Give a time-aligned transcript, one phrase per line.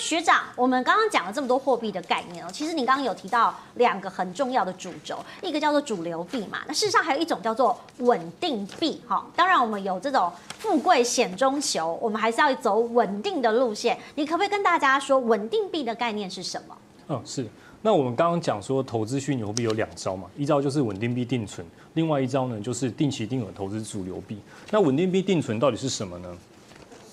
[0.00, 9.24] 学长，我们刚刚讲了这么多货币的概念哦，其实你刚刚有提到两个很重要的主轴，一个叫做主流币嘛，那事实上还有一种叫做稳定币哈。
[9.36, 13.98] 当然，我们有这种富贵险中求，我们还是要走稳定的路线。
[14.14, 16.76] 你可不可以跟大家说稳定币的概念是什么？
[17.08, 17.46] 嗯，是。
[17.82, 24.38] 那我们刚刚讲说投资虚拟货币有两招嘛，一招就是稳定币定存，另外一招呢就是定期定额投资主流币。
[24.70, 26.28] 那稳定币定存到底是什么呢？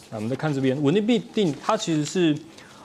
[0.10, 2.38] 那我们再看这边，稳定币定它其实是，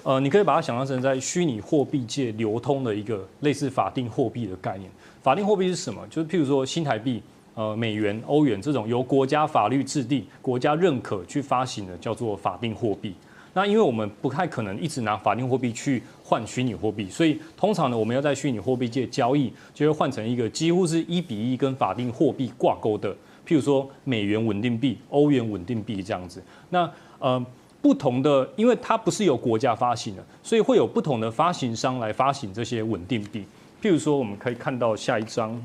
[0.05, 4.91] 呃，你可以把它想象成在虚拟货币界流通的一个类似法定货币的概念。
[5.23, 6.05] 法定货币是什么？
[6.11, 7.23] 就是譬如说新台币、
[7.55, 13.15] 呃美元、欧元这种由国家法律制定、国家认可去发行的，叫做法定货币。
[13.55, 23.13] 那因为我们不太可能一直拿法定货币去换虚拟货币，所以通常呢，我们要在虚拟货币界交易，就会换成一个几乎是一比一跟法定货币挂钩的，
[23.47, 26.43] 譬如说美元稳定币、欧元稳定币这样子。
[26.71, 27.45] 那呃，
[27.83, 33.45] 不同的，因为它不是由国家发行的，所以会有不同的发行商来发行这些稳定币。
[33.83, 35.61] 譬如说，我们可以看到下一张，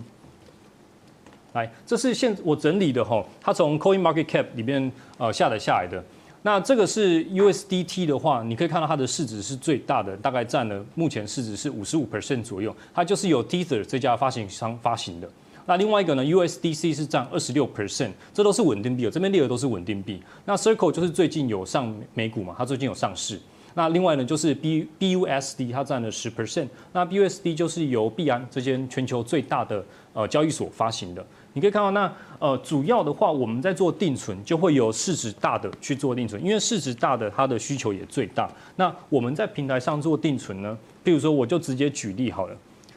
[1.54, 6.04] 来，这是现我整理的哈，它从 Coin Market Cap 里面呃下载下来的。
[6.42, 12.76] 那这个是 USDT 的话，你可以看到它的市值是最大的，大概占了目前市值是五十五 percent 左右。
[12.94, 15.30] 它就是由 Tether 这家发行商发行的。
[15.68, 20.20] 那另外一个呢，USDC 是占二十六 percent，这都是稳定币，这边列的都是稳定币。
[20.46, 23.38] 那 Circle 就是最近有上美股嘛，它最近有上市。
[23.74, 26.68] 那另外呢，就是 B BUSD 它占了十 percent。
[26.94, 31.24] 那 BUSD 就是由币安这间全球最大的呃交易所发行的。
[31.54, 32.02] 你可以看到那，
[32.40, 38.50] 那呃，主要的话，我们在做定存，就会有市值大的去做定存，因为市值大的它的需求也最大。
[38.78, 42.56] 那我们在平台上做定存呢，譬如说，我就直接举例好了，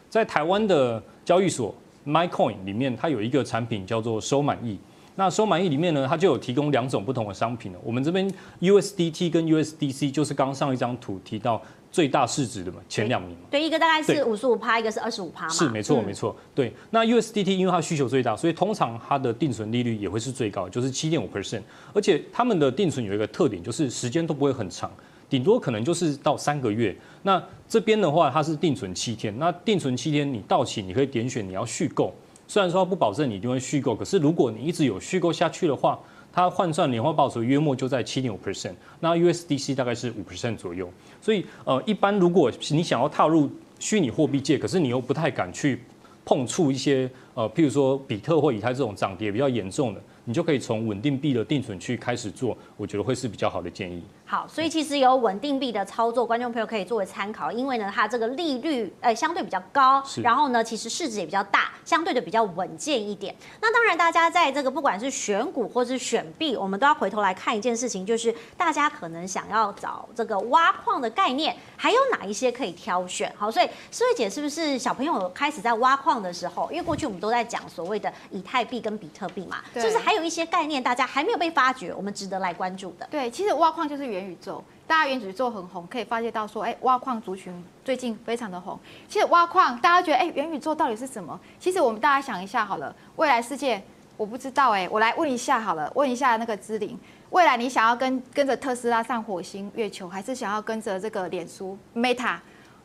[0.09, 1.75] 在台湾的交易所
[2.07, 4.79] MyCoin 里面，它有一个产品叫做收满意。
[5.17, 7.79] 那收满意里面呢，它就有提供两种不同的商品了。
[7.85, 11.61] 我们这边 USDT 跟 USDC 就是刚上一张图提到。
[11.93, 13.39] 最大市值的嘛，前两名嘛。
[13.51, 15.53] 对，一个大概是五十五趴，一个是二十五趴嘛。
[15.53, 16.37] 是，没错，没错。
[16.55, 21.63] 对，那 USDT 因为它需求最大，所以通常它的定存利率也会是最高，就是七点五 percent。
[21.93, 24.89] 而且他们的定存有一个特点，就是时间都不会很长，
[25.31, 26.95] 顶多可能就是到三个月。
[27.23, 29.33] 那这边的话，它是定存七天。
[29.39, 32.13] 那定存七天，你到期你可以点选你要续购。
[32.49, 35.99] 虽然说它不保证你一定会续购，可是如果你一直有续购下去的话，
[36.33, 40.91] 它换算年化报酬约莫就在七点五 percent，那 USDC 大概是五 percent 左右。
[41.21, 43.49] 所以呃，一般如果你想要踏入
[43.79, 45.81] 虚拟货币界，可是你又不太敢去
[46.25, 54.03] 碰触一些呃，譬如说比特或以太这种涨跌比较严重的，你就可以从稳定币的定存去开始做，我觉得会是比较好的建议。
[54.31, 63.35] 好，所以其实有稳定币的操作，观众朋友可以作为参考，因为呢，它这个利率诶、欸、相对比较高，然后呢，其实市值也比较大，相对的比较稳健一点。
[63.61, 73.35] 那当然，大家在这个不管是选股或是选币，我们都要回头来看一件事情，就是大家可能想要找这个挖矿的概念，还有哪一些可以挑选？
[73.37, 83.09] 好，所以思慧姐是不是小朋友开始在挖矿的时候，因为过去我们都在讲所谓的以太币跟比特币嘛，就是还有一些概念大家还没有被发掘，我们值得来关注的。
[83.11, 84.20] 对，其实挖矿就是原。
[84.21, 88.79] 元宇宙，大家元宇宙很红，可以发现到说，哎，挖矿族群最近非常的红。
[89.09, 91.39] 其实挖矿，大家觉得，哎，元宇宙到底是什么？
[91.59, 93.83] 其实我们大家想一下好了，未来世界
[94.19, 96.99] 我不知道，哎，我来问一下好了，问一下那个芝林，
[97.31, 102.37] 未来你想要跟跟着特斯拉上火星、月球，还是想要跟着这个脸书 Meta？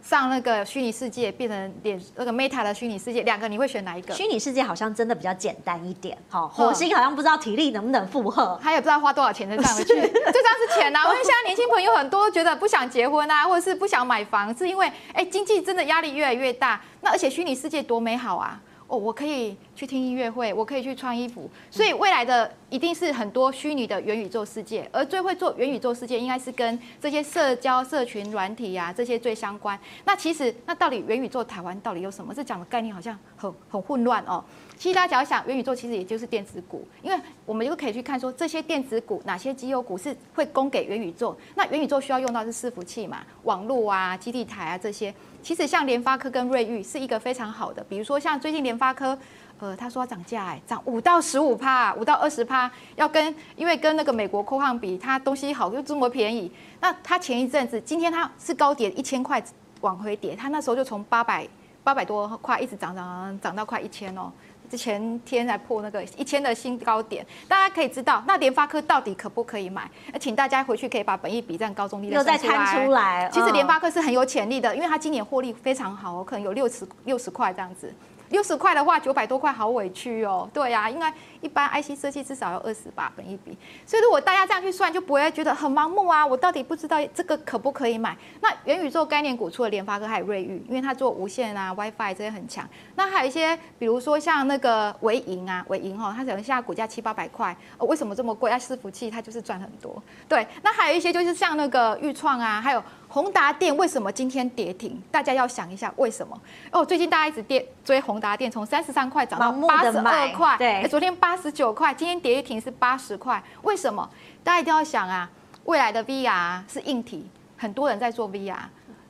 [0.07, 4.13] 上那个虚拟世界变成脸那个 Meta 的虚拟世界，两个你会选哪一个？
[4.13, 11.05] 虚拟世界好像真的比较简单一点，好，火星好像不知道体力能不能负荷，还有不知道花多少钱能上回去，这张是钱呐、啊。
[11.05, 16.79] 因为现在年轻朋友很多觉得不想结婚啊，或者是不想买房，是因为哎经济真的压力越来越大。
[17.01, 18.61] 那而且虚拟世界多美好啊！
[18.87, 29.77] 哦，我可以去听音乐会，我可以去穿衣服，所以未来的一定是很多虚拟的元宇宙世界，而最会做元宇宙世界，应该是跟这些社交社群软体呀、啊、这些最相关。
[30.05, 32.33] 那其实，那到底元宇宙台湾到底有什么？
[32.33, 34.43] 这讲的概念好像很很混乱哦。
[34.77, 41.37] 其实大家想一想，元宇宙其实也就是电子股，因为我们就可以去看说这些电子股哪些绩优股是会供给元宇宙。
[41.55, 45.13] 那元宇宙需要用到是伺服器嘛，网络啊、基地台啊这些。
[45.41, 49.17] 其实像联发科跟瑞昱是一个非常好的，比如说像最近联发科，
[49.59, 56.51] 呃，他说要涨价哎，涨五到十五趴，五到二十趴，要跟因为跟那个美国科创比，它东西好又这么便宜。
[56.81, 59.41] 那它前一阵子，今天它是高点一千块
[59.81, 61.47] 往回跌，它那时候就从八百
[61.83, 64.31] 八百多块一直涨涨涨到快一千哦。
[64.71, 69.89] 前天才破那个一千的新高点，大家可以知道，那联发科到底可不可以买？
[70.19, 73.29] 请大家回去可以把本益比占高中利率又再摊出来。
[73.31, 77.93] 其实联发科是很有潜力的，因为它今年获利非常好，可能有六十六十块这样子。
[78.29, 80.49] 六十块的话，九百多块好委屈哦。
[80.53, 83.57] 对呀、啊，应该一般 IC 设计至少要二十吧，本一笔。
[83.85, 86.25] 所以如果大家这样去算，就不会觉得很盲目啊。
[86.25, 88.17] 我到底不知道这个可不可以买？
[88.41, 92.67] 那元宇宙概念股除了联发科，还有瑞昱，因为它做无线啊、WiFi 这些很强。
[92.95, 98.49] 那还有一些，比如说像那个纬颖啊，纬颖哈，它可能现在股价七八百块，呃，为什么这么贵？
[98.49, 100.01] 它伺服器它就是赚很多。
[100.27, 102.83] 对，那还有一些就是像那个钰创啊，还有。
[103.15, 105.01] 宏达电为什么今天跌停？
[105.09, 106.37] 大家要想一下为什么？
[106.69, 114.09] 哦，最近大家一直跌追宏达电，从三十三块涨到八十二块，对，昨天八十九块，今天跌停是八十块，为什么？
[114.43, 115.31] 大家一定要想啊，
[115.63, 117.25] 未来的 VR 是硬体，
[117.55, 118.57] 很多人在做 VR，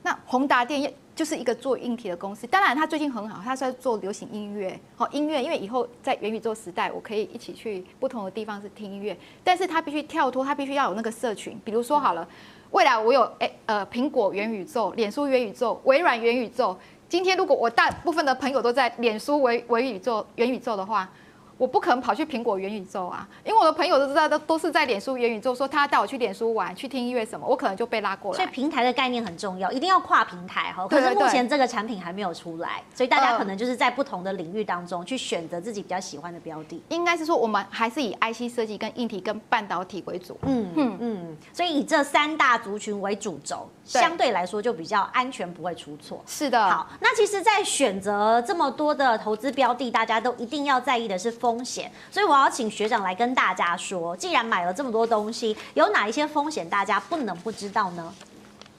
[0.04, 12.28] 那宏达电就是一个做硬体的公司，当然它最近很好，它是在做流行音乐，好音乐，因为以后在元宇宙时代，我可以一起去不同的地方是听音乐，但是它必须跳脱，它必须要有那个社群，比如说好了。
[12.70, 16.76] 未来我有诶呃苹果元宇宙、脸书元宇宙、微软元宇宙。
[17.08, 21.08] 今天如果我大部分的朋友都在脸书微微宇宙元宇宙的话。
[21.58, 28.36] 我不可能跑去苹果元宇宙啊，因为我的朋友都知道，都都是在脸书元宇宙，说他带我去脸书玩，去听音乐什么，我可能就被拉过来。
[28.36, 30.86] 所以平台的概念很重要，一定要跨平台哈。
[30.86, 36.82] 可是目前这个产品还没有出来，所以大家可能就是在不同的领域当中去选择自己比较喜欢的标的。
[36.90, 40.38] 应该是说，我们还是以 IC 设计、跟硬体、跟半导体为主。
[40.42, 46.22] 嗯嗯嗯，所以以这三大族群为主轴，相对来说就比较安全，不会出错。
[46.26, 46.70] 是的。
[46.70, 52.26] 好，那其实，在选择这么多的投资标的，大家都一定要在意的是风险，所以。
[52.26, 58.12] 我要请学长来跟大家说，既然买了这么多东西，有哪一些风险大家不能不知道呢？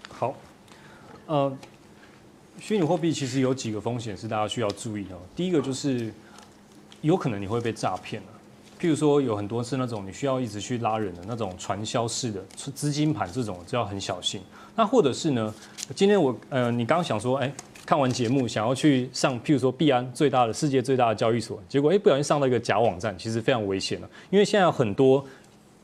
[0.09, 0.33] 好，
[1.27, 1.57] 呃，
[2.59, 5.15] 虚拟货币其实有几个风险是大家需要注意的。
[5.33, 6.13] 第一个就是
[6.99, 8.27] 有可能你会被诈骗了，
[8.77, 12.43] 譬如说有很多是那种你需要一直去拉人的那种传销式的
[12.75, 14.41] 资金盘，这种就要很小心。
[14.75, 15.53] 那或者是呢，
[15.95, 17.49] 今天我呃，你刚刚想说，哎。
[17.87, 24.09] 看完节目，想要去上，譬如说币安最大的世界最大的交易所，结果哎，不小心上到一个假网站，其实非常危险的。
[24.29, 25.25] 因为现在有很多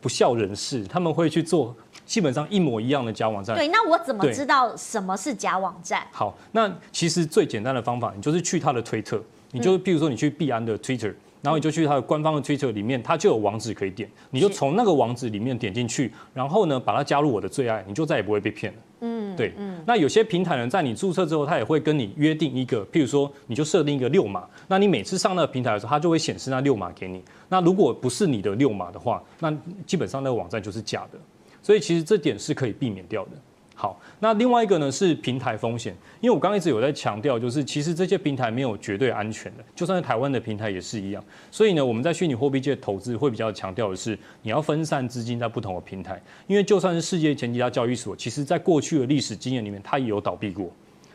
[0.02, 1.74] 不孝人士，他们会去做
[2.06, 3.56] 基本上一模一样的假网站。
[3.56, 6.06] 对，那我怎么知道什么是假网站？
[6.12, 11.14] 好，那其实最简单的方法，你就是去他的推特，你就譬如说你去币安的 Twitter。
[11.42, 18.80] 然后你就去他的官方的 Twitter 里面，它就有网址可以点，你就从那个网址里面点进去，然后呢，把它加入我的最爱，你就再也不会被骗了。
[19.06, 19.84] 嗯，对，嗯。
[19.86, 27.22] 那有些平台呢，在你注册之后，它也会跟你约定一个，譬如说，你就设定一个六码，那你每次上那个平台的时候，它就会显示那六码给你。
[27.50, 29.54] 那如果不是你的六码的话，那
[29.86, 31.20] 基本上那个网站就是假的。
[31.62, 33.32] 所以其实这点是可以避免掉的。
[33.76, 41.24] 好，那另外一个呢是平台风险，因为我刚一直有在强调，就是其实这些平台没有绝对安全的，就算是台湾的平台也是一样。
[41.50, 50.72] 所以呢，我们在虚拟货币界投资会比较强调的是，你要分散资金在不同的平台，因为就算是世界前几大交易所，其实在过去的历史经验里面，它也有倒闭过，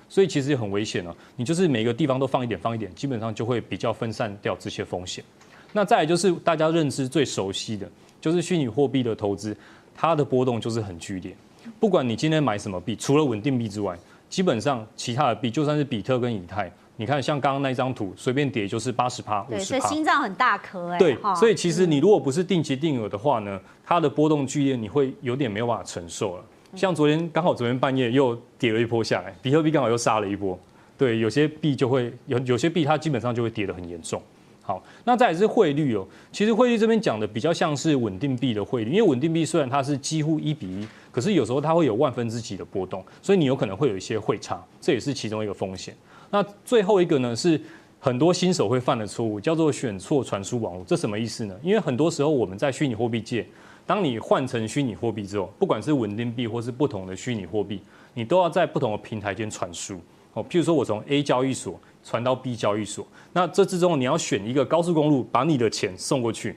[0.08, 1.14] 所以其实也很危险哦。
[1.36, 5.24] 你就是每个地方都放一点，放一点，基本上就会比较分散掉这些风险。
[5.72, 7.88] 那再来就是大家认知最熟悉的，
[8.20, 9.56] 就是虚拟货币的投资，
[9.94, 11.34] 它的波动就是很剧烈。
[11.80, 13.96] 不管你今天买什么币，除了稳定币之外，
[14.28, 19.56] 基本上其他的币，就算是比特跟以太，你看像刚刚那张图，随便跌就是八十趴、五十趴。
[19.56, 20.98] 对，所以心脏很大颗哎。
[20.98, 26.44] 对，所以其实你如果不是定期定额的话呢，它的波动剧烈，你会有点没有办法承受了。
[26.74, 30.58] 像昨天刚好昨天半夜又跌了一波下来，比特币刚好又杀了一波。
[30.98, 34.20] 对，有些币就会有有些币它基本上就会跌得很严重。
[34.68, 36.06] 好，那再来是汇率哦。
[36.30, 45.96] 其实汇率这边讲的比较像是稳定币的汇率，因为稳定币虽然它是几乎一比一，可是有时候它会有万分之几的波动，所以你有可能会有一些汇差，这也是其中一个风险。
[46.28, 47.58] 那最后一个呢，是
[47.98, 50.84] 很多新手会犯的错误，叫做选错传输网络。
[50.86, 51.56] 这什么意思呢？
[51.62, 53.46] 因为很多时候我们在虚拟货币界，
[53.86, 57.80] 当你换成虚拟货币之后，不管是稳定币或是不同的虚拟货币，
[58.12, 59.98] 你都要在不同的平台间传输。
[60.34, 66.56] 哦，譬如说我从 A 交易所传到 B 交易所，那这之中你要选一个高速公路把你的钱送过去。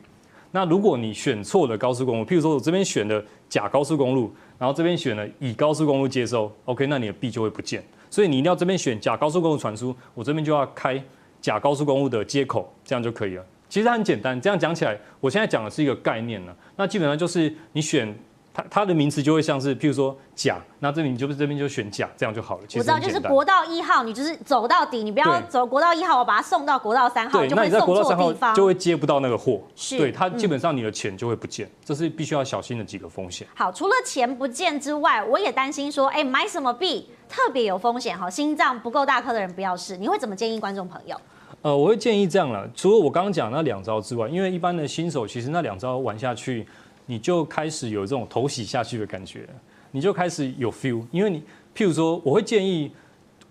[0.52, 7.84] 那如果你选错了高速公路，譬如说我这边选的甲高速公路，然后这边选了乙高速公路接收，OK，那你的币就会不见。
[8.10, 11.04] 所以你一定要这边选甲高速公路传输，我这边就要开
[11.42, 13.46] 甲高速公路的接口，这样就可以了。
[13.68, 16.56] 其实很简单，这样讲起来，我现在讲的是一个概念呢。
[16.78, 18.18] 那基本上就是你选。
[18.54, 22.64] 它它的名词就会像是，譬如说甲，那这里你就这边就选甲，这样就好了。
[22.64, 29.62] 我知道，就是国道一号，你就是走到底，你不要走国道一号，我把它送到国道三号，就会送错地方，就会接不到那个货。
[29.74, 33.48] 是，对，它基本上你的钱就会不见，这是必须要小心的几个风险。
[33.56, 39.96] 好，除了钱不见之外，我也担心说，哎，买什么币特别有风险哈，心脏不够大颗的人不要试。
[39.96, 41.16] 你会怎么建议观众朋友？
[41.62, 46.68] 呃，我会建议这样了，除了我刚刚讲那两招之外，因为一般的新手其实那两招玩下去。
[47.12, 49.46] 你就开始有这种投洗下去的感觉，
[49.92, 51.44] 你就开始有 feel，因为你
[51.76, 52.90] 譬如说，我会建议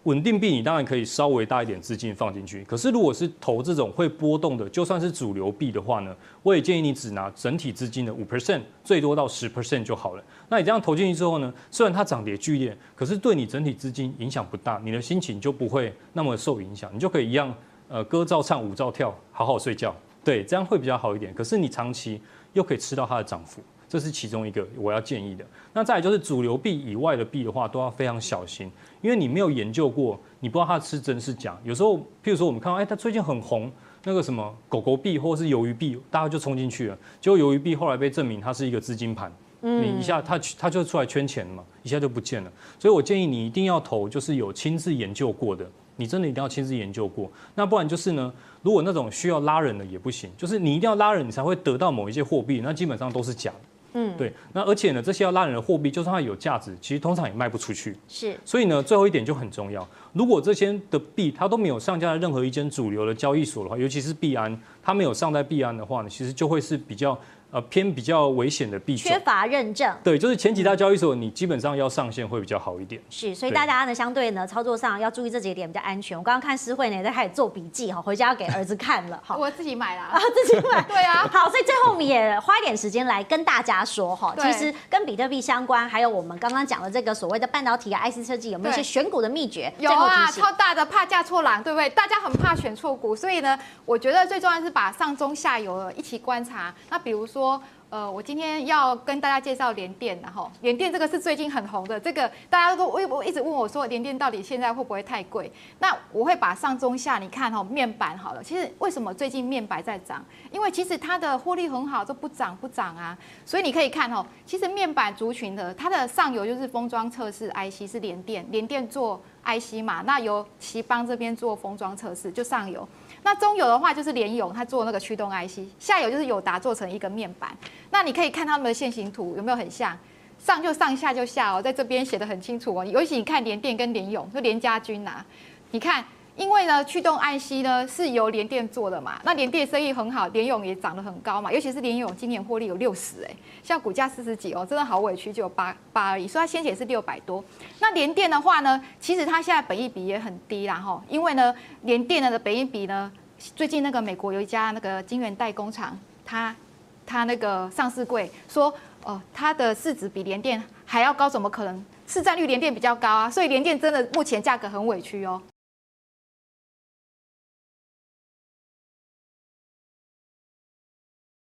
[0.04, 10.24] 稳定币你当然可以稍微大一点资金放进去，可是如果是投这种会波动的，就算是主流币的话呢，我也建议你只拿整体资金的五 percent，最多到十 percent 就好了。
[10.48, 17.54] 那你这样投进去之后呢，虽然它涨跌剧烈，可是对你整体资金影响不大，你的心情就不会那么受影响，你就可以一样，
[17.88, 21.34] 呃，歌照唱，舞照跳，好好睡觉，对，这样会比较好一点。
[21.34, 22.18] 可是你长期
[22.52, 23.60] 又可以吃到它的涨幅。
[23.88, 25.44] 这是其中一个我要建议的。
[25.72, 28.70] 那再来就是主流币以外的币的话，都要非常小心，
[29.02, 31.58] 因为你没有研究过，你不知道它是真是假。
[31.64, 33.68] 有时候，譬如说我们看到，哎，它最近很红，
[34.04, 36.96] 那个什么狗狗币或者是鱿鱼币，大家就冲进去了。
[37.20, 42.52] 结果鱿鱼币后来被证明它是一个资金盘，你一下它它就出来圈钱了嘛，一下就不见了。
[42.78, 45.68] 所以我建议你一定要投，就是有亲自研究过的。
[46.00, 53.56] 你真的一定要亲自研究过，那不然就是呢，如果那种需要拉人的也不行，就是你一定要拉人，你才会得到某一些货币，那基本上都是假的。
[53.92, 57.94] 嗯，对，那而且呢，这些要拉人的货币，就算它有价值，其实通常也卖不出去。
[58.08, 67.18] 是，所以呢，最后一点就很重要，如果这些的币它都没有上架在任何一间主流的交易所的话，尤其是币安，它没有上在币安的话呢，其实就会是比较。
[67.52, 69.92] 呃，偏比较危险的币种，缺乏认证。
[70.04, 73.02] 对，就是前几大交易所，你基本上要上线会比较好一点。
[73.10, 76.16] 是，所以大家呢，相对呢，操作上要注意这几点比较安全。
[76.16, 79.36] 我刚刚看诗慧呢在开始做笔记哈，回家要给儿子看了哈。
[79.36, 80.80] 我自己买了啊，自己买。
[80.86, 81.28] 对啊。
[81.32, 89.72] 好，所以最后我们也花一点时间来跟大家说哈，其实跟比特币相关，还有我们刚刚讲的这个所谓的半导体啊、IC 设计，有没有一些选股的秘诀？
[89.80, 91.90] 有啊，超大的怕嫁错郎，对不对？
[91.90, 96.72] 大家很怕选错股，所以呢，我觉得最重要是把上中下游一起观察。
[96.88, 97.39] 那比如说。
[97.40, 105.50] 说呃，我今天要跟大家介绍联电，然后联电这个是最近很红的，这个大家都我我一直问我说，联电到底现在会不会太贵？
[105.78, 110.22] 那我会把上中下，你看哈，面板好了，其实为什么最近面板在涨？
[110.52, 113.16] 因为其实它的获利很好，都不涨不涨啊，
[113.46, 122.86] 所以你可以看哈，其实面板族群的它的上游就是封装测试 IC 是联电，联电做 IC 嘛，那由頎邦这边做封装测试就上游。
[123.22, 127.50] 那中游的话就是联咏，它做那个驱动 IC；下游就是友达做成一个面板。
[127.90, 129.96] 那你可以看他们的线形图有没有很像？
[130.38, 132.84] 上就上，下就下哦，在这边写的很清楚哦。
[132.84, 135.24] 尤其你看联电跟联咏，就联家军呐，
[135.70, 136.04] 你看。
[136.40, 143.30] 因为呢，驱动 IC 呢是由联电做的嘛，那联电生意很好，联永也涨得很高嘛，尤其是联永今年获利有六十哎，
[143.62, 147.44] 像股价四十几哦，真的好委屈，就有八八而已，所以它先前是六百多。
[147.78, 153.12] 那联电的话呢，其实它现在本益比也很低啦哈，因为呢，联电的本益比呢，
[153.54, 156.56] 最近那个美国有一家那个晶圆代工厂，它
[157.04, 158.72] 它那个上市柜说
[159.04, 161.84] 哦，它的市值比联电还要高，怎么可能？
[162.06, 165.38] 市占率联电比较高啊，所以联电真的目前价格很委屈哦。